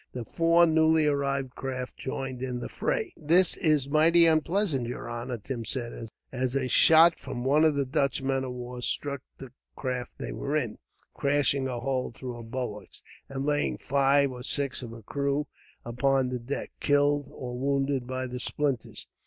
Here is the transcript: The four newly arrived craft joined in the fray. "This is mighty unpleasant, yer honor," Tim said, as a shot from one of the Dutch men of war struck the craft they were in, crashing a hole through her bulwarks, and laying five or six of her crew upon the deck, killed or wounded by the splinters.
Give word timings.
The 0.13 0.25
four 0.25 0.65
newly 0.65 1.05
arrived 1.05 1.51
craft 1.53 1.95
joined 1.95 2.41
in 2.41 2.59
the 2.59 2.69
fray. 2.69 3.13
"This 3.15 3.55
is 3.57 3.87
mighty 3.87 4.25
unpleasant, 4.25 4.87
yer 4.87 5.07
honor," 5.07 5.37
Tim 5.37 5.63
said, 5.63 6.09
as 6.31 6.55
a 6.55 6.67
shot 6.67 7.19
from 7.19 7.43
one 7.45 7.63
of 7.63 7.75
the 7.75 7.85
Dutch 7.85 8.19
men 8.23 8.43
of 8.43 8.51
war 8.53 8.81
struck 8.81 9.21
the 9.37 9.51
craft 9.75 10.13
they 10.17 10.31
were 10.31 10.55
in, 10.55 10.79
crashing 11.13 11.67
a 11.67 11.79
hole 11.81 12.09
through 12.11 12.33
her 12.33 12.41
bulwarks, 12.41 13.03
and 13.29 13.45
laying 13.45 13.77
five 13.77 14.31
or 14.31 14.41
six 14.41 14.81
of 14.81 14.89
her 14.89 15.03
crew 15.03 15.45
upon 15.85 16.29
the 16.29 16.39
deck, 16.39 16.71
killed 16.79 17.29
or 17.31 17.55
wounded 17.55 18.07
by 18.07 18.25
the 18.25 18.39
splinters. 18.39 19.05